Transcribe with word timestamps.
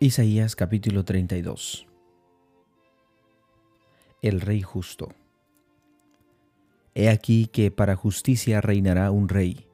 Isaías 0.00 0.54
capítulo 0.54 1.04
32 1.04 1.88
El 4.22 4.40
Rey 4.40 4.62
Justo 4.62 5.08
He 6.94 7.08
aquí 7.08 7.48
que 7.48 7.72
para 7.72 7.96
justicia 7.96 8.60
reinará 8.60 9.10
un 9.10 9.28
rey, 9.28 9.66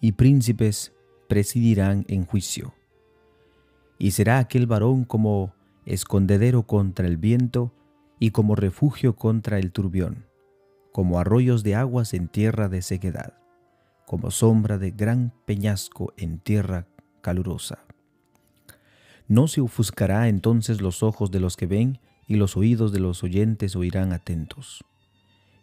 y 0.00 0.12
príncipes 0.12 0.92
presidirán 1.30 2.04
en 2.08 2.26
juicio. 2.26 2.74
Y 3.96 4.10
será 4.10 4.38
aquel 4.38 4.66
varón 4.66 5.04
como 5.04 5.54
escondedero 5.86 6.64
contra 6.64 7.06
el 7.06 7.16
viento 7.16 7.72
y 8.18 8.32
como 8.32 8.56
refugio 8.56 9.16
contra 9.16 9.58
el 9.58 9.72
turbión, 9.72 10.26
como 10.92 11.18
arroyos 11.18 11.62
de 11.62 11.74
aguas 11.74 12.12
en 12.12 12.28
tierra 12.28 12.68
de 12.68 12.82
sequedad, 12.82 13.38
como 14.04 14.30
sombra 14.30 14.76
de 14.76 14.90
gran 14.90 15.32
peñasco 15.46 16.12
en 16.18 16.38
tierra 16.38 16.86
calurosa. 17.22 17.86
No 19.26 19.48
se 19.48 19.62
ofuscará 19.62 20.28
entonces 20.28 20.82
los 20.82 21.02
ojos 21.02 21.30
de 21.30 21.40
los 21.40 21.56
que 21.56 21.66
ven, 21.66 21.98
y 22.26 22.36
los 22.36 22.56
oídos 22.56 22.92
de 22.92 23.00
los 23.00 23.22
oyentes 23.22 23.76
oirán 23.76 24.12
atentos. 24.12 24.84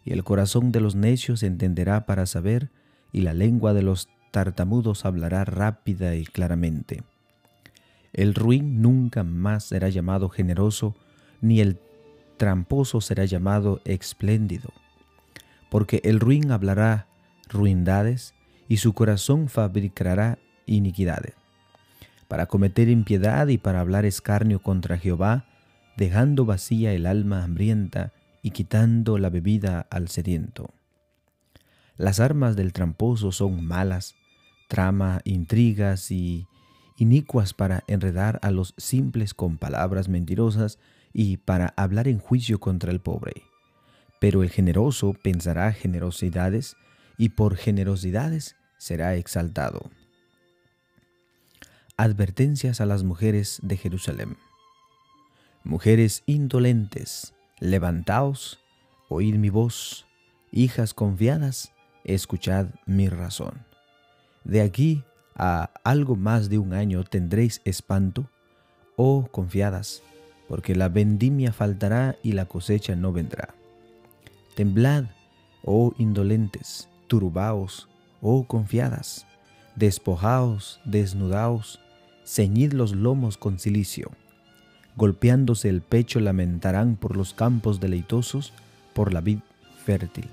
Y 0.04 0.12
el 0.12 0.24
corazón 0.24 0.72
de 0.72 0.80
los 0.80 0.94
necios 0.94 1.42
entenderá 1.42 2.06
para 2.06 2.26
saber, 2.26 2.70
y 3.12 3.20
la 3.20 3.34
lengua 3.34 3.72
de 3.72 3.82
los 3.82 4.08
tartamudos 4.32 5.04
hablará 5.04 5.44
rápida 5.44 6.16
y 6.16 6.24
claramente. 6.24 7.02
El 8.12 8.34
ruin 8.34 8.82
nunca 8.82 9.22
más 9.22 9.64
será 9.64 9.88
llamado 9.88 10.28
generoso, 10.28 10.96
ni 11.40 11.60
el 11.60 11.78
tramposo 12.36 13.00
será 13.00 13.24
llamado 13.24 13.80
espléndido, 13.84 14.70
porque 15.70 16.00
el 16.04 16.18
ruin 16.18 16.50
hablará 16.50 17.06
ruindades, 17.48 18.34
y 18.68 18.78
su 18.78 18.92
corazón 18.92 19.48
fabricará 19.48 20.38
iniquidades 20.66 21.41
para 22.32 22.46
cometer 22.46 22.88
impiedad 22.88 23.48
y 23.48 23.58
para 23.58 23.80
hablar 23.80 24.06
escarnio 24.06 24.62
contra 24.62 24.96
Jehová, 24.96 25.44
dejando 25.98 26.46
vacía 26.46 26.94
el 26.94 27.04
alma 27.04 27.44
hambrienta 27.44 28.14
y 28.40 28.52
quitando 28.52 29.18
la 29.18 29.28
bebida 29.28 29.86
al 29.90 30.08
sediento. 30.08 30.70
Las 31.98 32.20
armas 32.20 32.56
del 32.56 32.72
tramposo 32.72 33.32
son 33.32 33.62
malas, 33.66 34.14
trama 34.66 35.20
intrigas 35.24 36.10
y 36.10 36.46
inicuas 36.96 37.52
para 37.52 37.84
enredar 37.86 38.38
a 38.40 38.50
los 38.50 38.72
simples 38.78 39.34
con 39.34 39.58
palabras 39.58 40.08
mentirosas 40.08 40.78
y 41.12 41.36
para 41.36 41.74
hablar 41.76 42.08
en 42.08 42.18
juicio 42.18 42.60
contra 42.60 42.92
el 42.92 43.02
pobre. 43.02 43.42
Pero 44.22 44.42
el 44.42 44.48
generoso 44.48 45.12
pensará 45.12 45.70
generosidades 45.74 46.76
y 47.18 47.28
por 47.28 47.56
generosidades 47.56 48.56
será 48.78 49.16
exaltado. 49.16 49.90
Advertencias 51.98 52.80
a 52.80 52.86
las 52.86 53.04
mujeres 53.04 53.60
de 53.62 53.76
Jerusalén. 53.76 54.38
Mujeres 55.62 56.22
indolentes, 56.24 57.34
levantaos, 57.60 58.58
oíd 59.08 59.34
mi 59.34 59.50
voz, 59.50 60.06
hijas 60.50 60.94
confiadas, 60.94 61.72
escuchad 62.04 62.68
mi 62.86 63.08
razón. 63.08 63.66
De 64.42 64.62
aquí 64.62 65.04
a 65.34 65.70
algo 65.84 66.16
más 66.16 66.48
de 66.48 66.58
un 66.58 66.72
año 66.72 67.04
tendréis 67.04 67.60
espanto, 67.66 68.26
oh 68.96 69.28
confiadas, 69.30 70.02
porque 70.48 70.74
la 70.74 70.88
vendimia 70.88 71.52
faltará 71.52 72.16
y 72.22 72.32
la 72.32 72.46
cosecha 72.46 72.96
no 72.96 73.12
vendrá. 73.12 73.54
Temblad, 74.56 75.04
oh 75.62 75.92
indolentes, 75.98 76.88
turbaos, 77.06 77.88
oh 78.22 78.44
confiadas, 78.44 79.26
despojaos, 79.76 80.80
desnudaos, 80.84 81.80
ceñid 82.24 82.72
los 82.72 82.94
lomos 82.94 83.36
con 83.36 83.58
cilicio. 83.58 84.10
Golpeándose 84.96 85.68
el 85.68 85.80
pecho 85.80 86.20
lamentarán 86.20 86.96
por 86.96 87.16
los 87.16 87.32
campos 87.34 87.80
deleitosos, 87.80 88.52
por 88.92 89.12
la 89.12 89.20
vid 89.20 89.38
fértil. 89.84 90.28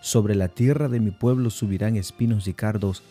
Sobre 0.00 0.34
la 0.34 0.48
tierra 0.48 0.88
de 0.88 1.00
mi 1.00 1.10
pueblo 1.10 1.50
subirán 1.50 1.96
espinos 1.96 2.46
y 2.46 2.54
cardos, 2.54 3.02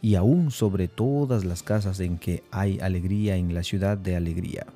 y 0.00 0.16
aún 0.16 0.50
sobre 0.50 0.88
todas 0.88 1.44
las 1.44 1.62
casas 1.62 2.00
en 2.00 2.18
que 2.18 2.42
hay 2.50 2.80
alegría 2.80 3.36
en 3.36 3.54
la 3.54 3.62
ciudad 3.62 3.96
de 3.96 4.16
alegría. 4.16 4.66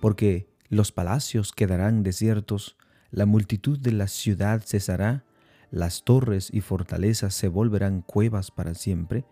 Porque 0.00 0.46
los 0.70 0.90
palacios 0.90 1.52
quedarán 1.52 2.02
desiertos, 2.02 2.76
la 3.10 3.26
multitud 3.26 3.78
de 3.78 3.92
la 3.92 4.08
ciudad 4.08 4.62
cesará, 4.64 5.22
las 5.72 6.04
torres 6.04 6.50
y 6.52 6.60
fortalezas 6.60 7.34
se 7.34 7.48
volverán 7.48 8.02
cuevas 8.02 8.50
para 8.50 8.74
siempre, 8.74 9.24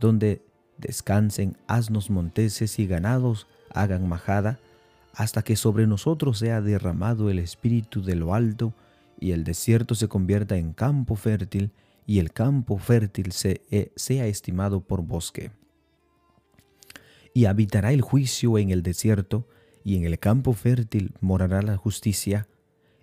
donde 0.00 0.42
descansen 0.78 1.58
asnos 1.68 2.10
monteses 2.10 2.78
y 2.78 2.86
ganados 2.86 3.46
hagan 3.70 4.08
majada, 4.08 4.58
hasta 5.14 5.42
que 5.42 5.54
sobre 5.54 5.86
nosotros 5.86 6.38
sea 6.38 6.62
derramado 6.62 7.28
el 7.28 7.38
espíritu 7.38 8.02
de 8.02 8.16
lo 8.16 8.34
alto, 8.34 8.72
y 9.20 9.32
el 9.32 9.44
desierto 9.44 9.94
se 9.94 10.08
convierta 10.08 10.56
en 10.56 10.72
campo 10.72 11.14
fértil, 11.14 11.70
y 12.06 12.18
el 12.18 12.32
campo 12.32 12.78
fértil 12.78 13.30
eh, 13.44 13.92
sea 13.94 14.26
estimado 14.26 14.80
por 14.80 15.02
bosque. 15.02 15.50
Y 17.34 17.44
habitará 17.44 17.92
el 17.92 18.00
juicio 18.00 18.56
en 18.56 18.70
el 18.70 18.82
desierto, 18.82 19.46
y 19.84 19.96
en 19.96 20.04
el 20.04 20.18
campo 20.18 20.54
fértil 20.54 21.12
morará 21.20 21.60
la 21.60 21.76
justicia, 21.76 22.48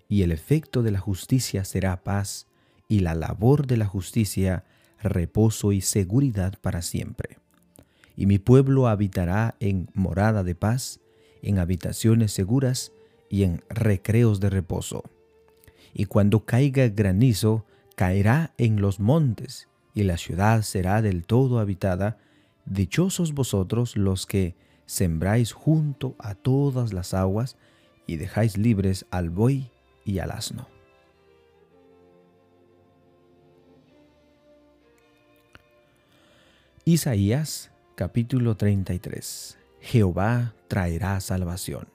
y 0.08 0.22
el 0.22 0.32
efecto 0.32 0.82
de 0.82 0.90
la 0.90 0.98
justicia 0.98 1.64
será 1.64 2.02
paz, 2.02 2.49
y 2.90 3.00
la 3.00 3.14
labor 3.14 3.66
de 3.66 3.78
la 3.78 3.86
justicia 3.86 4.64
reposo 5.02 5.72
y 5.72 5.80
seguridad 5.80 6.58
para 6.60 6.82
siempre 6.82 7.38
y 8.20 8.26
mi 8.26 8.38
pueblo 8.38 8.86
habitará 8.86 9.54
en 9.60 9.88
morada 9.94 10.44
de 10.44 10.54
paz, 10.54 11.00
en 11.40 11.58
habitaciones 11.58 12.32
seguras 12.32 12.92
y 13.30 13.44
en 13.44 13.64
recreos 13.70 14.40
de 14.40 14.50
reposo. 14.50 15.04
Y 15.94 16.04
cuando 16.04 16.44
caiga 16.44 16.86
granizo, 16.88 17.64
caerá 17.96 18.52
en 18.58 18.82
los 18.82 19.00
montes, 19.00 19.68
y 19.94 20.02
la 20.02 20.18
ciudad 20.18 20.60
será 20.60 21.00
del 21.00 21.24
todo 21.24 21.60
habitada. 21.60 22.18
Dichosos 22.66 23.32
vosotros 23.32 23.96
los 23.96 24.26
que 24.26 24.54
sembráis 24.84 25.52
junto 25.52 26.14
a 26.18 26.34
todas 26.34 26.92
las 26.92 27.14
aguas, 27.14 27.56
y 28.06 28.16
dejáis 28.16 28.58
libres 28.58 29.06
al 29.10 29.30
buey 29.30 29.70
y 30.04 30.18
al 30.18 30.32
asno. 30.32 30.69
Isaías 36.92 37.70
Capítulo 37.94 38.56
33 38.56 39.56
Jehová 39.80 40.56
traerá 40.66 41.20
salvación. 41.20 41.86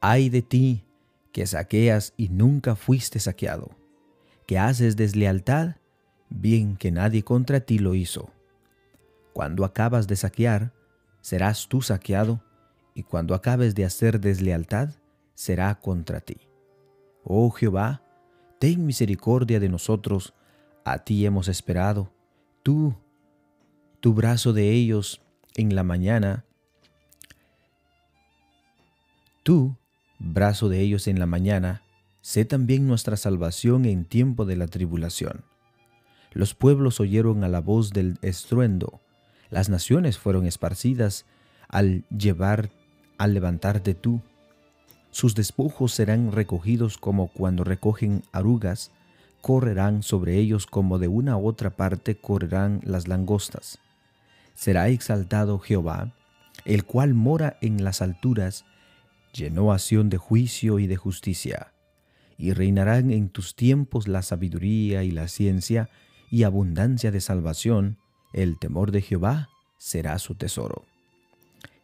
Ay 0.00 0.28
de 0.28 0.42
ti 0.42 0.82
que 1.30 1.46
saqueas 1.46 2.14
y 2.16 2.30
nunca 2.30 2.74
fuiste 2.74 3.20
saqueado, 3.20 3.70
que 4.44 4.58
haces 4.58 4.96
deslealtad, 4.96 5.76
bien 6.30 6.76
que 6.76 6.90
nadie 6.90 7.22
contra 7.22 7.60
ti 7.60 7.78
lo 7.78 7.94
hizo. 7.94 8.32
Cuando 9.32 9.64
acabas 9.64 10.08
de 10.08 10.16
saquear, 10.16 10.72
serás 11.20 11.68
tú 11.68 11.82
saqueado, 11.82 12.42
y 12.92 13.04
cuando 13.04 13.36
acabes 13.36 13.76
de 13.76 13.84
hacer 13.84 14.18
deslealtad, 14.18 14.88
será 15.36 15.76
contra 15.76 16.18
ti. 16.18 16.48
Oh 17.22 17.50
Jehová, 17.50 18.02
ten 18.58 18.84
misericordia 18.84 19.60
de 19.60 19.68
nosotros, 19.68 20.34
a 20.84 20.98
ti 20.98 21.24
hemos 21.24 21.46
esperado, 21.46 22.15
tú 22.66 22.96
tu 24.00 24.12
brazo 24.12 24.52
de 24.52 24.72
ellos 24.72 25.22
en 25.54 25.76
la 25.76 25.84
mañana, 25.84 26.44
tú, 29.44 29.76
brazo 30.18 30.68
de 30.68 30.80
ellos 30.80 31.06
en 31.06 31.20
la 31.20 31.26
mañana, 31.26 31.82
sé 32.22 32.44
también 32.44 32.88
nuestra 32.88 33.16
salvación 33.16 33.84
en 33.84 34.04
tiempo 34.04 34.46
de 34.46 34.56
la 34.56 34.66
tribulación. 34.66 35.44
Los 36.32 36.54
pueblos 36.54 36.98
oyeron 36.98 37.44
a 37.44 37.48
la 37.48 37.60
voz 37.60 37.92
del 37.92 38.18
estruendo, 38.20 39.00
las 39.48 39.68
naciones 39.68 40.18
fueron 40.18 40.44
esparcidas 40.44 41.24
al 41.68 42.04
llevar, 42.08 42.70
al 43.16 43.32
levantarte 43.32 43.94
tú. 43.94 44.22
Sus 45.12 45.36
despojos 45.36 45.92
serán 45.92 46.32
recogidos 46.32 46.98
como 46.98 47.28
cuando 47.28 47.62
recogen 47.62 48.24
arugas, 48.32 48.90
correrán 49.40 50.02
sobre 50.02 50.38
ellos 50.38 50.66
como 50.66 50.98
de 50.98 51.08
una 51.08 51.32
a 51.32 51.36
otra 51.38 51.70
parte 51.70 52.16
correrán 52.16 52.80
las 52.84 53.08
langostas 53.08 53.78
será 54.56 54.88
exaltado 54.88 55.60
Jehová, 55.60 56.12
el 56.64 56.84
cual 56.84 57.14
mora 57.14 57.58
en 57.60 57.84
las 57.84 58.02
alturas, 58.02 58.64
llenó 59.32 59.72
acción 59.72 60.08
de 60.08 60.16
juicio 60.16 60.78
y 60.80 60.86
de 60.88 60.96
justicia, 60.96 61.72
y 62.38 62.52
reinarán 62.52 63.10
en 63.10 63.28
tus 63.28 63.54
tiempos 63.54 64.08
la 64.08 64.22
sabiduría 64.22 65.04
y 65.04 65.10
la 65.10 65.28
ciencia 65.28 65.90
y 66.30 66.42
abundancia 66.42 67.12
de 67.12 67.20
salvación, 67.20 67.98
el 68.32 68.58
temor 68.58 68.90
de 68.90 69.02
Jehová 69.02 69.50
será 69.78 70.18
su 70.18 70.34
tesoro. 70.34 70.84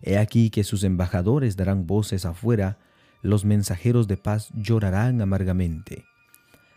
He 0.00 0.19
aquí 0.19 0.50
que 0.50 0.64
sus 0.64 0.82
embajadores 0.82 1.56
darán 1.56 1.87
voces 1.87 2.25
afuera, 2.25 2.78
los 3.20 3.44
mensajeros 3.44 4.08
de 4.08 4.16
paz 4.16 4.49
llorarán 4.54 5.20
amargamente. 5.20 6.04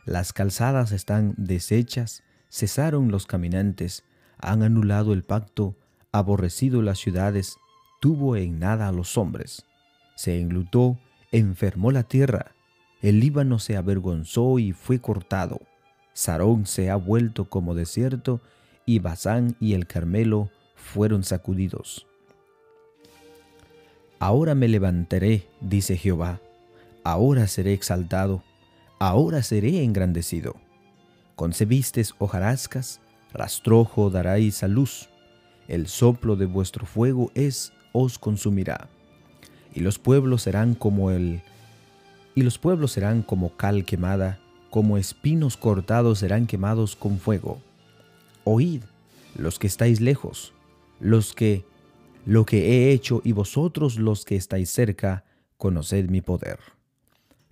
Las 0.06 0.34
calzadas 0.34 0.92
están 0.92 1.34
deshechas, 1.38 2.24
cesaron 2.50 3.12
los 3.12 3.26
caminantes, 3.26 4.04
han 4.38 4.64
anulado 4.64 5.14
el 5.14 5.24
pacto, 5.24 5.76
aborrecido 6.12 6.82
las 6.82 7.00
ciudades, 7.00 7.58
detuvo 8.06 8.36
en 8.36 8.60
nada 8.60 8.88
a 8.88 8.92
los 8.92 9.18
hombres. 9.18 9.66
Se 10.16 10.40
enlutó, 10.40 11.00
enfermó 11.32 11.92
la 11.92 12.04
tierra. 12.04 12.52
El 13.02 13.20
Líbano 13.20 13.58
se 13.58 13.78
avergonzó 13.78 14.60
y 14.60 14.74
fue 14.74 15.00
cortado. 15.00 15.60
Sarón 16.14 16.68
se 16.68 16.92
ha 16.92 16.98
vuelto 16.98 17.50
como 17.50 17.74
desierto, 17.74 18.42
y 18.86 19.00
Basán 19.00 19.56
y 19.60 19.74
el 19.74 19.88
Carmelo 19.88 20.52
fueron 20.76 21.24
sacudidos. 21.24 22.06
Ahora 24.20 24.54
me 24.54 24.68
levantaré, 24.68 25.48
dice 25.60 25.98
Jehová, 25.98 26.40
ahora 27.04 27.48
seré 27.48 27.74
exaltado, 27.74 28.44
ahora 29.06 29.44
seré 29.44 29.84
engrandecido. 29.84 30.56
Concebiste 31.36 32.04
hojarascas, 32.18 33.02
rastrojo 33.32 34.10
daráis 34.10 34.64
a 34.64 34.68
luz, 34.68 35.10
el 35.68 35.86
soplo 35.88 36.36
de 36.36 36.48
vuestro 36.48 36.88
fuego 36.88 37.32
es, 37.36 37.72
os 37.94 38.18
consumirá. 38.18 38.90
Y 39.76 39.82
los 39.82 40.00
pueblos 40.00 40.42
serán 40.42 40.74
como 40.74 41.12
el, 41.12 41.44
y 42.34 42.42
los 42.42 42.58
pueblos 42.58 42.94
serán 42.94 43.22
como 43.22 43.56
cal 43.56 43.86
quemada, 43.86 44.40
como 44.72 44.98
espinos 44.98 45.56
cortados 45.56 46.20
serán 46.20 46.48
quemados 46.48 46.96
con 46.96 47.20
fuego. 47.20 47.62
Oíd, 48.44 48.82
los 49.38 49.60
que 49.60 49.68
estáis 49.68 50.02
lejos, 50.02 50.52
los 51.00 51.34
que 51.34 51.64
lo 52.26 52.44
que 52.44 52.72
he 52.72 52.92
hecho 52.92 53.22
y 53.24 53.34
vosotros 53.34 54.00
los 54.00 54.26
que 54.26 54.36
estáis 54.36 54.72
cerca, 54.72 55.26
conoced 55.58 56.10
mi 56.10 56.22
poder. 56.22 56.75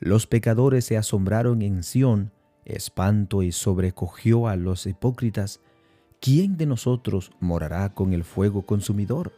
Los 0.03 0.27
pecadores 0.27 0.83
se 0.83 0.97
asombraron 0.97 1.61
en 1.61 1.81
Sión, 1.81 2.33
espanto 2.65 3.41
y 3.41 3.53
sobrecogió 3.53 4.49
a 4.49 4.57
los 4.57 4.85
hipócritas. 4.85 5.61
¿Quién 6.19 6.57
de 6.57 6.65
nosotros 6.65 7.31
morará 7.39 7.93
con 7.93 8.11
el 8.11 8.25
fuego 8.25 8.63
consumidor? 8.63 9.31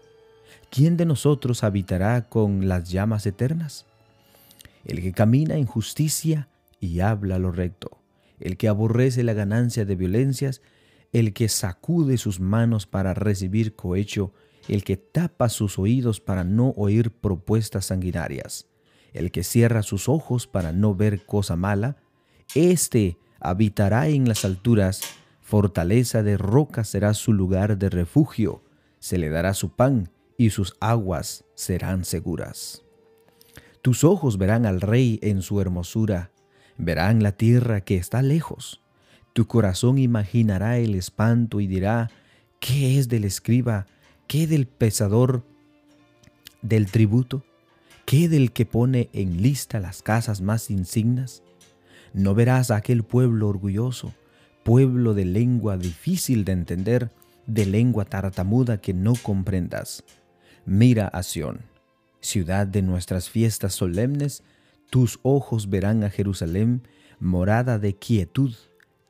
¿Quién 0.71 0.97
de 0.97 1.05
nosotros 1.05 1.63
habitará 1.63 2.27
con 2.29 2.67
las 2.67 2.89
llamas 2.89 3.27
eternas? 3.27 3.85
El 4.85 5.03
que 5.03 5.11
camina 5.11 5.55
en 5.55 5.67
justicia 5.67 6.49
y 6.79 6.99
habla 6.99 7.37
lo 7.37 7.51
recto, 7.51 7.99
el 8.39 8.57
que 8.57 8.67
aborrece 8.67 9.21
la 9.21 9.33
ganancia 9.33 9.85
de 9.85 9.95
violencias, 9.95 10.63
el 11.13 11.33
que 11.33 11.47
sacude 11.47 12.17
sus 12.17 12.39
manos 12.39 12.87
para 12.87 13.13
recibir 13.13 13.75
cohecho, 13.75 14.33
el 14.67 14.83
que 14.83 14.97
tapa 14.97 15.49
sus 15.49 15.77
oídos 15.77 16.21
para 16.21 16.43
no 16.43 16.69
oír 16.69 17.11
propuestas 17.11 17.85
sanguinarias, 17.85 18.65
el 19.15 19.31
que 19.31 19.43
cierra 19.43 19.83
sus 19.83 20.07
ojos 20.09 20.47
para 20.47 20.71
no 20.71 20.95
ver 20.95 21.25
cosa 21.25 21.55
mala, 21.55 21.97
éste 22.53 23.17
habitará 23.39 24.07
en 24.07 24.27
las 24.27 24.45
alturas, 24.45 25.01
fortaleza 25.41 26.23
de 26.23 26.37
roca 26.37 26.83
será 26.83 27.13
su 27.13 27.33
lugar 27.33 27.77
de 27.77 27.89
refugio, 27.89 28.63
se 28.99 29.17
le 29.17 29.29
dará 29.29 29.53
su 29.53 29.69
pan 29.69 30.09
y 30.37 30.49
sus 30.49 30.75
aguas 30.79 31.45
serán 31.55 32.05
seguras. 32.05 32.83
Tus 33.81 34.03
ojos 34.03 34.37
verán 34.37 34.65
al 34.65 34.81
rey 34.81 35.19
en 35.21 35.41
su 35.41 35.61
hermosura, 35.61 36.31
verán 36.77 37.23
la 37.23 37.31
tierra 37.31 37.81
que 37.81 37.97
está 37.97 38.21
lejos. 38.21 38.81
Tu 39.33 39.47
corazón 39.47 39.97
imaginará 39.97 40.77
el 40.77 40.95
espanto 40.95 41.59
y 41.59 41.67
dirá, 41.67 42.09
¿qué 42.59 42.97
es 42.97 43.07
del 43.09 43.25
escriba 43.25 43.85
¿Qué 44.27 44.47
del 44.47 44.67
pesador 44.67 45.43
del 46.61 46.89
tributo? 46.89 47.43
¿Qué 48.05 48.29
del 48.29 48.51
que 48.51 48.67
pone 48.67 49.09
en 49.13 49.41
lista 49.41 49.79
las 49.79 50.03
casas 50.03 50.39
más 50.39 50.69
insignas? 50.69 51.41
No 52.13 52.35
verás 52.35 52.69
a 52.69 52.75
aquel 52.75 53.01
pueblo 53.01 53.47
orgulloso, 53.47 54.13
pueblo 54.63 55.15
de 55.15 55.25
lengua 55.25 55.75
difícil 55.75 56.45
de 56.45 56.51
entender, 56.51 57.09
de 57.47 57.65
lengua 57.65 58.05
tartamuda 58.05 58.79
que 58.79 58.93
no 58.93 59.15
comprendas. 59.15 60.03
Mira 60.67 61.07
a 61.07 61.23
Sión, 61.23 61.61
ciudad 62.21 62.67
de 62.67 62.83
nuestras 62.83 63.27
fiestas 63.31 63.73
solemnes, 63.73 64.43
tus 64.91 65.19
ojos 65.23 65.71
verán 65.71 66.03
a 66.03 66.11
Jerusalén, 66.11 66.83
morada 67.19 67.79
de 67.79 67.95
quietud, 67.95 68.53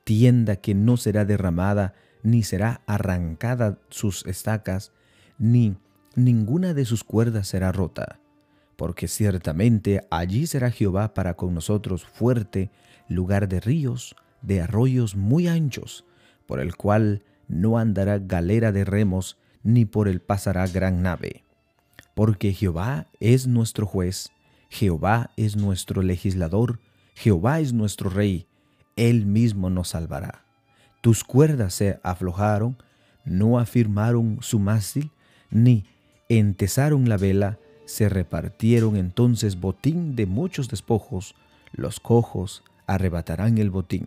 tienda 0.05 0.55
que 0.55 0.73
no 0.73 0.95
será 0.95 1.25
derramada, 1.25 1.95
ni 2.23 2.43
será 2.43 2.81
arrancada 2.87 3.77
sus 3.89 4.25
estacas, 4.25 4.93
ni 5.37 5.75
ninguna 6.15 6.73
de 6.73 6.85
sus 6.85 7.03
cuerdas 7.03 7.49
será 7.49 7.73
rota, 7.73 8.19
porque 8.75 9.07
ciertamente 9.07 10.01
allí 10.09 10.47
será 10.47 10.71
Jehová 10.71 11.13
para 11.13 11.35
con 11.35 11.53
nosotros 11.53 12.05
fuerte, 12.05 12.71
lugar 13.07 13.47
de 13.47 13.59
ríos, 13.59 14.15
de 14.41 14.61
arroyos 14.61 15.15
muy 15.15 15.47
anchos, 15.47 16.05
por 16.45 16.59
el 16.59 16.75
cual 16.75 17.23
no 17.47 17.77
andará 17.77 18.19
galera 18.19 18.71
de 18.71 18.85
remos, 18.85 19.37
ni 19.63 19.85
por 19.85 20.07
él 20.07 20.21
pasará 20.21 20.67
gran 20.67 21.01
nave. 21.01 21.43
Porque 22.13 22.53
Jehová 22.53 23.07
es 23.19 23.47
nuestro 23.47 23.85
juez, 23.85 24.31
Jehová 24.69 25.31
es 25.37 25.55
nuestro 25.55 26.01
legislador, 26.01 26.79
Jehová 27.15 27.59
es 27.59 27.73
nuestro 27.73 28.09
rey, 28.09 28.47
él 28.95 29.25
mismo 29.25 29.69
nos 29.69 29.89
salvará. 29.89 30.45
Tus 31.01 31.23
cuerdas 31.23 31.73
se 31.73 31.99
aflojaron, 32.03 32.77
no 33.25 33.59
afirmaron 33.59 34.39
su 34.41 34.59
mástil, 34.59 35.11
ni 35.49 35.85
entesaron 36.29 37.09
la 37.09 37.17
vela, 37.17 37.59
se 37.85 38.09
repartieron 38.09 38.95
entonces 38.95 39.59
botín 39.59 40.15
de 40.15 40.25
muchos 40.25 40.69
despojos, 40.69 41.35
los 41.71 41.99
cojos 41.99 42.63
arrebatarán 42.87 43.57
el 43.57 43.69
botín. 43.69 44.05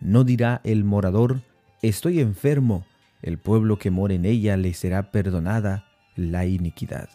No 0.00 0.24
dirá 0.24 0.60
el 0.64 0.84
morador, 0.84 1.42
estoy 1.82 2.20
enfermo, 2.20 2.86
el 3.22 3.38
pueblo 3.38 3.78
que 3.78 3.90
mora 3.90 4.14
en 4.14 4.24
ella 4.24 4.56
le 4.56 4.74
será 4.74 5.10
perdonada 5.10 5.86
la 6.14 6.46
iniquidad. 6.46 7.08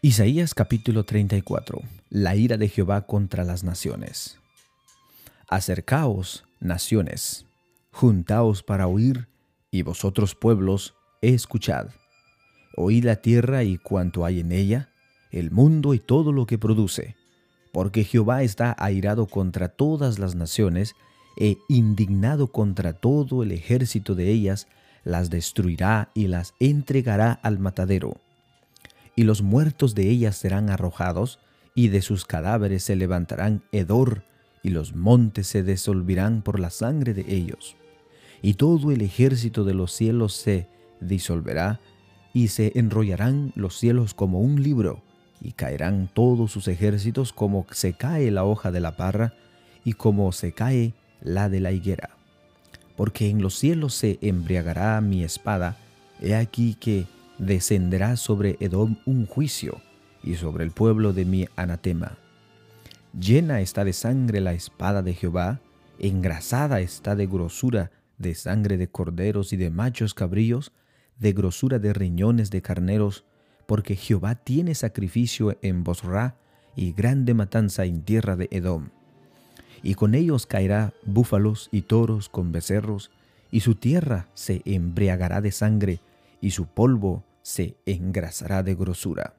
Isaías 0.00 0.54
capítulo 0.54 1.04
34 1.04 1.82
La 2.08 2.36
ira 2.36 2.56
de 2.56 2.68
Jehová 2.68 3.04
contra 3.04 3.42
las 3.42 3.64
naciones. 3.64 4.38
Acercaos, 5.48 6.44
naciones, 6.60 7.47
juntaos 7.98 8.62
para 8.62 8.86
oír, 8.86 9.26
y 9.72 9.82
vosotros 9.82 10.36
pueblos, 10.36 10.94
escuchad. 11.20 11.88
Oíd 12.76 13.04
la 13.04 13.16
tierra 13.16 13.64
y 13.64 13.76
cuanto 13.76 14.24
hay 14.24 14.38
en 14.38 14.52
ella, 14.52 14.90
el 15.32 15.50
mundo 15.50 15.94
y 15.94 15.98
todo 15.98 16.30
lo 16.30 16.46
que 16.46 16.58
produce, 16.58 17.16
porque 17.72 18.04
Jehová 18.04 18.44
está 18.44 18.76
airado 18.78 19.26
contra 19.26 19.68
todas 19.68 20.20
las 20.20 20.36
naciones, 20.36 20.94
e 21.36 21.58
indignado 21.68 22.52
contra 22.52 22.92
todo 22.92 23.42
el 23.42 23.50
ejército 23.50 24.14
de 24.14 24.30
ellas, 24.30 24.68
las 25.02 25.28
destruirá 25.28 26.12
y 26.14 26.28
las 26.28 26.54
entregará 26.60 27.32
al 27.32 27.58
matadero. 27.58 28.16
Y 29.16 29.24
los 29.24 29.42
muertos 29.42 29.96
de 29.96 30.08
ellas 30.08 30.36
serán 30.36 30.70
arrojados, 30.70 31.40
y 31.74 31.88
de 31.88 32.00
sus 32.02 32.24
cadáveres 32.24 32.84
se 32.84 32.94
levantarán 32.94 33.64
hedor, 33.72 34.22
y 34.62 34.68
los 34.68 34.94
montes 34.94 35.48
se 35.48 35.64
disolverán 35.64 36.42
por 36.42 36.60
la 36.60 36.70
sangre 36.70 37.12
de 37.12 37.34
ellos, 37.34 37.76
y 38.42 38.54
todo 38.54 38.92
el 38.92 39.02
ejército 39.02 39.64
de 39.64 39.74
los 39.74 39.92
cielos 39.92 40.34
se 40.34 40.66
disolverá, 41.00 41.80
y 42.32 42.48
se 42.48 42.72
enrollarán 42.78 43.52
los 43.54 43.76
cielos 43.76 44.14
como 44.14 44.40
un 44.40 44.62
libro, 44.62 45.02
y 45.40 45.52
caerán 45.52 46.08
todos 46.12 46.52
sus 46.52 46.68
ejércitos 46.68 47.32
como 47.32 47.66
se 47.70 47.94
cae 47.94 48.30
la 48.30 48.44
hoja 48.44 48.70
de 48.70 48.80
la 48.80 48.96
parra, 48.96 49.34
y 49.84 49.94
como 49.94 50.32
se 50.32 50.52
cae 50.52 50.94
la 51.20 51.48
de 51.48 51.60
la 51.60 51.72
higuera. 51.72 52.10
Porque 52.96 53.28
en 53.28 53.42
los 53.42 53.54
cielos 53.54 53.94
se 53.94 54.18
embriagará 54.20 55.00
mi 55.00 55.24
espada, 55.24 55.76
he 56.20 56.34
aquí 56.34 56.74
que 56.74 57.06
descenderá 57.38 58.16
sobre 58.16 58.56
Edom 58.60 58.96
un 59.06 59.26
juicio, 59.26 59.80
y 60.22 60.34
sobre 60.34 60.64
el 60.64 60.72
pueblo 60.72 61.12
de 61.12 61.24
mi 61.24 61.46
anatema 61.56 62.18
Llena 63.18 63.60
está 63.60 63.84
de 63.84 63.92
sangre 63.92 64.40
la 64.40 64.52
espada 64.52 65.02
de 65.02 65.14
Jehová, 65.14 65.60
engrasada 65.98 66.80
está 66.80 67.16
de 67.16 67.26
grosura 67.26 67.90
de 68.18 68.34
sangre 68.34 68.76
de 68.76 68.88
corderos 68.88 69.52
y 69.52 69.56
de 69.56 69.70
machos 69.70 70.14
cabríos, 70.14 70.72
de 71.18 71.32
grosura 71.32 71.78
de 71.78 71.92
riñones 71.92 72.50
de 72.50 72.62
carneros, 72.62 73.24
porque 73.66 73.96
Jehová 73.96 74.34
tiene 74.34 74.74
sacrificio 74.74 75.56
en 75.62 75.84
Bosra 75.84 76.36
y 76.76 76.92
grande 76.92 77.34
matanza 77.34 77.84
en 77.84 78.02
tierra 78.02 78.36
de 78.36 78.48
Edom. 78.50 78.90
Y 79.82 79.94
con 79.94 80.14
ellos 80.14 80.46
caerá 80.46 80.92
búfalos 81.04 81.68
y 81.72 81.82
toros 81.82 82.28
con 82.28 82.52
becerros, 82.52 83.10
y 83.50 83.60
su 83.60 83.74
tierra 83.74 84.28
se 84.34 84.62
embriagará 84.64 85.40
de 85.40 85.52
sangre, 85.52 86.00
y 86.40 86.50
su 86.50 86.66
polvo 86.66 87.24
se 87.42 87.76
engrasará 87.86 88.62
de 88.62 88.74
grosura. 88.74 89.34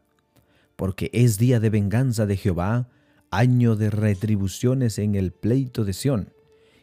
Porque 0.76 1.10
es 1.14 1.38
día 1.38 1.60
de 1.60 1.70
venganza 1.70 2.26
de 2.26 2.38
Jehová, 2.38 2.88
año 3.32 3.76
de 3.76 3.90
retribuciones 3.90 4.98
en 4.98 5.16
el 5.16 5.32
pleito 5.32 5.86
de 5.86 5.94
Sión, 5.94 6.34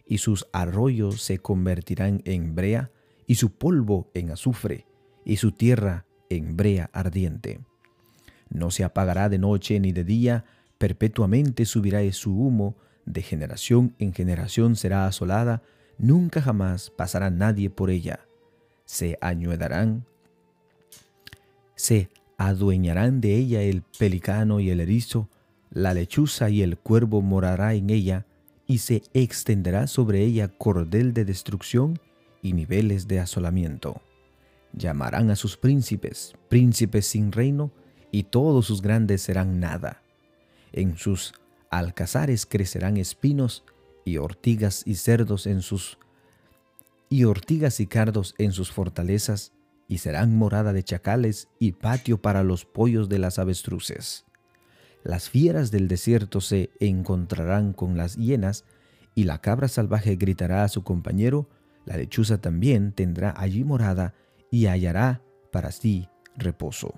y 0.07 0.19
sus 0.19 0.47
arroyos 0.53 1.23
se 1.23 1.39
convertirán 1.39 2.23
en 2.25 2.55
brea, 2.55 2.91
y 3.27 3.37
su 3.37 3.51
polvo 3.51 4.11
en 4.15 4.31
azufre, 4.31 4.87
y 5.25 5.37
su 5.37 5.53
tierra 5.53 6.07
en 6.31 6.57
brea 6.57 6.91
ardiente. 6.93 7.61
No 8.49 8.71
se 8.71 8.85
apagará 8.85 9.29
de 9.29 9.39
noche 9.39 9.81
ni 9.81 9.93
de 9.93 10.05
día, 10.05 10.45
perpetuamente 10.79 11.65
subirá 11.65 12.01
su 12.13 12.39
humo, 12.39 12.77
de 13.05 13.23
generación 13.23 13.95
en 13.99 14.13
generación 14.13 14.77
será 14.77 15.07
asolada, 15.07 15.63
nunca 15.99 16.43
jamás 16.43 16.91
pasará 16.91 17.31
nadie 17.31 17.71
por 17.71 17.91
ella. 17.91 18.21
Se 18.85 19.17
añudarán, 19.21 20.05
se 21.75 22.11
adueñarán 22.37 23.21
de 23.21 23.37
ella 23.37 23.63
el 23.63 23.83
pelicano 23.99 24.61
y 24.61 24.71
el 24.71 24.81
erizo, 24.81 25.29
la 25.71 25.95
lechuza 25.95 26.51
y 26.51 26.63
el 26.63 26.79
cuervo 26.79 27.23
morará 27.23 27.75
en 27.75 27.91
ella, 27.91 28.27
y 28.67 28.79
se 28.79 29.03
extenderá 29.15 29.87
sobre 29.87 30.23
ella 30.23 30.49
cordel 30.49 31.15
de 31.15 31.25
destrucción 31.25 32.01
y 32.43 32.53
niveles 32.53 33.09
de 33.09 33.21
asolamiento. 33.21 34.03
Llamarán 34.73 35.31
a 35.31 35.37
sus 35.37 35.57
príncipes, 35.57 36.35
príncipes 36.49 37.07
sin 37.07 37.33
reino, 37.33 37.73
y 38.11 38.25
todos 38.25 38.67
sus 38.67 38.83
grandes 38.83 39.23
serán 39.23 39.61
nada. 39.61 40.03
En 40.73 40.97
sus 40.97 41.35
alcazares 41.71 42.47
crecerán 42.47 42.97
espinos 42.97 43.65
y 44.05 44.19
ortigas 44.19 44.83
y 44.87 44.95
cerdos 44.95 45.47
en 45.47 45.63
sus 45.63 45.99
y 47.09 47.25
ortigas 47.25 47.81
y 47.81 47.87
cardos 47.87 48.35
en 48.39 48.53
sus 48.53 48.73
fortalezas, 48.73 49.53
y 49.89 49.99
serán 49.99 50.37
morada 50.37 50.73
de 50.73 50.83
chacales 50.83 51.49
y 51.61 51.73
patio 51.73 52.21
para 52.21 52.43
los 52.43 52.65
pollos 52.65 53.09
de 53.09 53.19
las 53.21 53.39
avestruces. 53.39 54.26
Las 55.07 55.31
fieras 55.31 55.71
del 55.71 55.87
desierto 55.87 56.41
se 56.41 56.71
encontrarán 56.81 57.75
con 57.75 57.97
las 57.97 58.17
hienas, 58.17 58.65
y 59.15 59.23
la 59.23 59.41
cabra 59.41 59.69
salvaje 59.69 60.17
gritará 60.17 60.65
a 60.65 60.69
su 60.69 60.83
compañero, 60.83 61.49
la 61.85 61.97
lechuza 61.97 62.39
también 62.39 62.91
tendrá 62.91 63.33
allí 63.37 63.63
morada 63.63 64.15
y 64.51 64.67
hallará 64.67 65.23
para 65.53 65.71
sí 65.71 66.09
reposo. 66.35 66.93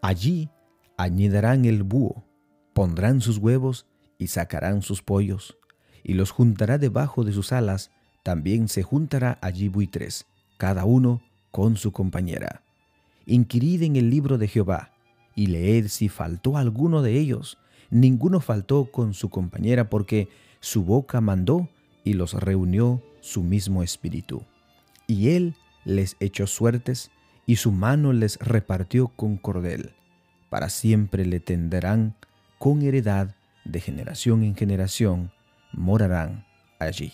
Allí 0.00 0.48
añidarán 0.96 1.66
el 1.66 1.82
búho, 1.82 2.24
pondrán 2.72 3.20
sus 3.20 3.36
huevos 3.36 3.84
y 4.16 4.28
sacarán 4.28 4.80
sus 4.80 5.02
pollos, 5.02 5.58
y 6.02 6.14
los 6.14 6.30
juntará 6.30 6.78
debajo 6.78 7.22
de 7.22 7.32
sus 7.32 7.52
alas, 7.52 7.90
también 8.22 8.68
se 8.68 8.82
juntará 8.82 9.36
allí 9.42 9.68
buitres, 9.68 10.24
cada 10.56 10.86
uno 10.86 11.20
con 11.50 11.76
su 11.76 11.92
compañera. 11.92 12.62
Inquirid 13.26 13.82
en 13.82 13.96
el 13.96 14.08
libro 14.08 14.38
de 14.38 14.48
Jehová, 14.48 14.92
y 15.34 15.46
leed 15.46 15.88
si 15.88 16.08
faltó 16.08 16.56
alguno 16.56 17.02
de 17.02 17.18
ellos. 17.18 17.58
Ninguno 17.90 18.40
faltó 18.40 18.86
con 18.86 19.14
su 19.14 19.30
compañera, 19.30 19.90
porque 19.90 20.28
su 20.60 20.84
boca 20.84 21.20
mandó 21.20 21.68
y 22.04 22.14
los 22.14 22.34
reunió 22.34 23.02
su 23.20 23.42
mismo 23.42 23.82
espíritu. 23.82 24.42
Y 25.06 25.30
él 25.30 25.54
les 25.84 26.16
echó 26.20 26.46
suertes, 26.46 27.10
y 27.46 27.56
su 27.56 27.72
mano 27.72 28.12
les 28.12 28.38
repartió 28.38 29.08
con 29.08 29.36
cordel. 29.36 29.92
Para 30.50 30.68
siempre 30.68 31.26
le 31.26 31.40
tenderán 31.40 32.14
con 32.58 32.82
heredad 32.82 33.34
de 33.64 33.80
generación 33.80 34.44
en 34.44 34.54
generación, 34.54 35.32
morarán 35.72 36.44
allí. 36.78 37.12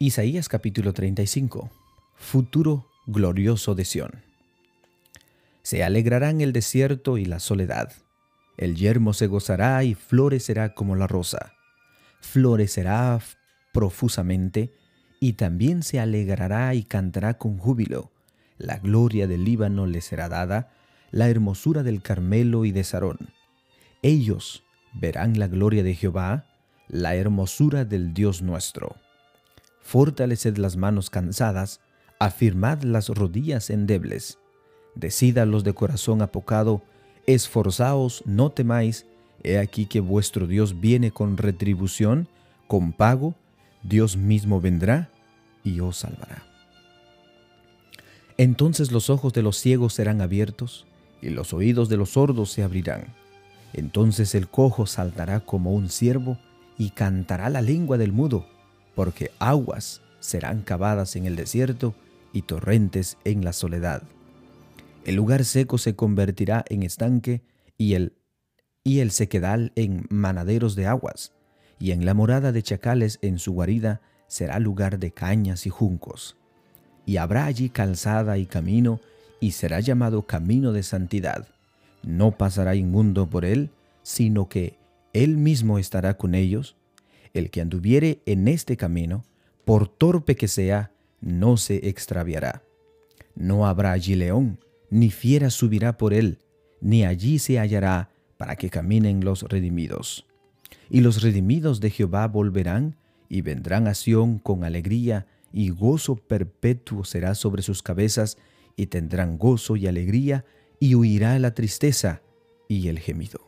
Isaías 0.00 0.48
capítulo 0.48 0.92
35 0.92 1.72
Futuro 2.14 2.86
glorioso 3.08 3.74
de 3.74 3.84
Sión. 3.84 4.22
Se 5.62 5.82
alegrarán 5.82 6.40
el 6.40 6.52
desierto 6.52 7.18
y 7.18 7.24
la 7.24 7.40
soledad. 7.40 7.90
El 8.56 8.76
yermo 8.76 9.12
se 9.12 9.26
gozará 9.26 9.82
y 9.82 9.94
florecerá 9.94 10.72
como 10.72 10.94
la 10.94 11.08
rosa. 11.08 11.52
Florecerá 12.20 13.18
profusamente 13.72 14.72
y 15.18 15.32
también 15.32 15.82
se 15.82 15.98
alegrará 15.98 16.72
y 16.76 16.84
cantará 16.84 17.36
con 17.36 17.58
júbilo. 17.58 18.12
La 18.56 18.78
gloria 18.78 19.26
del 19.26 19.44
Líbano 19.44 19.86
le 19.86 20.00
será 20.00 20.28
dada, 20.28 20.70
la 21.10 21.28
hermosura 21.28 21.82
del 21.82 22.02
Carmelo 22.02 22.64
y 22.64 22.70
de 22.70 22.84
Sarón. 22.84 23.30
Ellos 24.02 24.62
verán 24.94 25.40
la 25.40 25.48
gloria 25.48 25.82
de 25.82 25.96
Jehová, 25.96 26.46
la 26.86 27.16
hermosura 27.16 27.84
del 27.84 28.14
Dios 28.14 28.42
nuestro. 28.42 28.94
Fortaleced 29.88 30.58
las 30.58 30.76
manos 30.76 31.08
cansadas, 31.08 31.80
afirmad 32.18 32.82
las 32.82 33.08
rodillas 33.08 33.70
endebles. 33.70 34.38
Decid 34.94 35.38
los 35.38 35.64
de 35.64 35.72
corazón 35.72 36.20
apocado, 36.20 36.82
esforzaos, 37.26 38.22
no 38.26 38.50
temáis, 38.50 39.06
he 39.42 39.56
aquí 39.56 39.86
que 39.86 40.00
vuestro 40.00 40.46
Dios 40.46 40.78
viene 40.78 41.10
con 41.10 41.38
retribución, 41.38 42.28
con 42.66 42.92
pago, 42.92 43.34
Dios 43.82 44.18
mismo 44.18 44.60
vendrá 44.60 45.08
y 45.64 45.80
os 45.80 45.96
salvará. 45.96 46.42
Entonces 48.36 48.92
los 48.92 49.08
ojos 49.08 49.32
de 49.32 49.40
los 49.40 49.56
ciegos 49.56 49.94
serán 49.94 50.20
abiertos 50.20 50.86
y 51.22 51.30
los 51.30 51.54
oídos 51.54 51.88
de 51.88 51.96
los 51.96 52.10
sordos 52.10 52.52
se 52.52 52.62
abrirán. 52.62 53.14
Entonces 53.72 54.34
el 54.34 54.48
cojo 54.48 54.84
saltará 54.84 55.40
como 55.40 55.72
un 55.72 55.88
ciervo 55.88 56.36
y 56.76 56.90
cantará 56.90 57.48
la 57.48 57.62
lengua 57.62 57.96
del 57.96 58.12
mudo, 58.12 58.57
porque 58.98 59.30
aguas 59.38 60.02
serán 60.18 60.62
cavadas 60.62 61.14
en 61.14 61.24
el 61.24 61.36
desierto 61.36 61.94
y 62.32 62.42
torrentes 62.42 63.16
en 63.22 63.44
la 63.44 63.52
soledad. 63.52 64.02
El 65.04 65.14
lugar 65.14 65.44
seco 65.44 65.78
se 65.78 65.94
convertirá 65.94 66.64
en 66.68 66.82
estanque 66.82 67.44
y 67.76 67.94
el, 67.94 68.14
y 68.82 68.98
el 68.98 69.12
sequedal 69.12 69.70
en 69.76 70.04
manaderos 70.10 70.74
de 70.74 70.88
aguas 70.88 71.32
y 71.78 71.92
en 71.92 72.06
la 72.06 72.12
morada 72.12 72.50
de 72.50 72.60
chacales 72.60 73.20
en 73.22 73.38
su 73.38 73.52
guarida 73.52 74.00
será 74.26 74.58
lugar 74.58 74.98
de 74.98 75.12
cañas 75.12 75.64
y 75.64 75.70
juncos. 75.70 76.36
Y 77.06 77.18
habrá 77.18 77.44
allí 77.44 77.68
calzada 77.68 78.36
y 78.36 78.46
camino, 78.46 78.98
y 79.38 79.52
será 79.52 79.78
llamado 79.78 80.22
camino 80.22 80.72
de 80.72 80.82
santidad. 80.82 81.46
No 82.02 82.32
pasará 82.32 82.74
inmundo 82.74 83.30
por 83.30 83.44
él, 83.44 83.70
sino 84.02 84.48
que 84.48 84.76
él 85.12 85.36
mismo 85.36 85.78
estará 85.78 86.14
con 86.16 86.34
ellos. 86.34 86.74
El 87.34 87.50
que 87.50 87.60
anduviere 87.60 88.20
en 88.26 88.48
este 88.48 88.76
camino, 88.76 89.24
por 89.64 89.88
torpe 89.88 90.36
que 90.36 90.48
sea, 90.48 90.92
no 91.20 91.56
se 91.56 91.88
extraviará. 91.88 92.62
No 93.34 93.66
habrá 93.66 93.92
allí 93.92 94.14
león, 94.14 94.58
ni 94.90 95.10
fiera 95.10 95.50
subirá 95.50 95.96
por 95.96 96.14
él, 96.14 96.38
ni 96.80 97.04
allí 97.04 97.38
se 97.38 97.58
hallará 97.58 98.10
para 98.36 98.56
que 98.56 98.70
caminen 98.70 99.24
los 99.24 99.42
redimidos 99.42 100.28
y 100.90 101.00
los 101.00 101.22
redimidos 101.22 101.80
de 101.80 101.90
Jehová 101.90 102.26
volverán 102.28 102.96
y 103.28 103.42
vendrán 103.42 103.86
a 103.88 103.94
Sión 103.94 104.38
con 104.38 104.64
alegría, 104.64 105.26
y 105.52 105.70
gozo 105.70 106.16
perpetuo 106.16 107.04
será 107.04 107.34
sobre 107.34 107.62
sus 107.62 107.82
cabezas, 107.82 108.38
y 108.76 108.86
tendrán 108.86 109.38
gozo 109.38 109.76
y 109.76 109.86
alegría, 109.86 110.44
y 110.80 110.94
huirá 110.94 111.38
la 111.38 111.52
tristeza 111.52 112.22
y 112.68 112.88
el 112.88 112.98
gemido. 112.98 113.47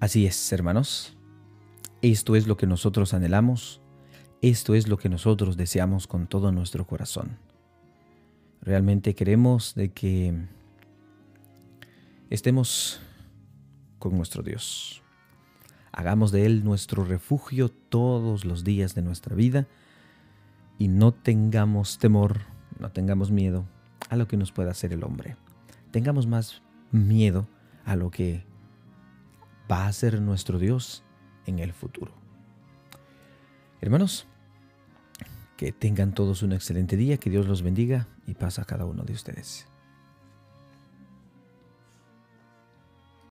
Así 0.00 0.26
es, 0.26 0.52
hermanos. 0.52 1.16
Esto 2.02 2.36
es 2.36 2.46
lo 2.46 2.56
que 2.56 2.66
nosotros 2.66 3.14
anhelamos 3.14 3.80
esto 4.50 4.74
es 4.74 4.88
lo 4.88 4.98
que 4.98 5.08
nosotros 5.08 5.56
deseamos 5.56 6.06
con 6.06 6.26
todo 6.26 6.52
nuestro 6.52 6.86
corazón. 6.86 7.38
Realmente 8.60 9.14
queremos 9.14 9.74
de 9.74 9.92
que 9.92 10.34
estemos 12.28 13.00
con 13.98 14.18
nuestro 14.18 14.42
Dios. 14.42 15.02
Hagamos 15.92 16.30
de 16.30 16.44
Él 16.44 16.62
nuestro 16.62 17.06
refugio 17.06 17.70
todos 17.70 18.44
los 18.44 18.64
días 18.64 18.94
de 18.94 19.00
nuestra 19.00 19.34
vida 19.34 19.66
y 20.78 20.88
no 20.88 21.12
tengamos 21.12 21.96
temor, 21.96 22.40
no 22.78 22.92
tengamos 22.92 23.30
miedo 23.30 23.64
a 24.10 24.16
lo 24.16 24.28
que 24.28 24.36
nos 24.36 24.52
pueda 24.52 24.72
hacer 24.72 24.92
el 24.92 25.04
hombre. 25.04 25.36
Tengamos 25.90 26.26
más 26.26 26.60
miedo 26.92 27.48
a 27.86 27.96
lo 27.96 28.10
que 28.10 28.44
va 29.70 29.86
a 29.86 29.92
ser 29.92 30.20
nuestro 30.20 30.58
Dios 30.58 31.02
en 31.46 31.58
el 31.58 31.72
futuro. 31.72 32.12
Hermanos, 33.80 34.26
que 35.56 35.72
tengan 35.72 36.14
todos 36.14 36.42
un 36.42 36.52
excelente 36.52 36.96
día, 36.96 37.16
que 37.18 37.30
Dios 37.30 37.46
los 37.46 37.62
bendiga 37.62 38.08
y 38.26 38.34
pasa 38.34 38.62
a 38.62 38.64
cada 38.64 38.84
uno 38.86 39.04
de 39.04 39.12
ustedes. 39.12 39.66